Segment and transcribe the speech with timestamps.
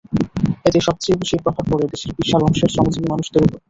[0.67, 3.57] এতে সবচেয়ে বেশি প্রভাব পড়ে দেশের বিশাল অংশের শ্রমজীবী মানুষের ওপর।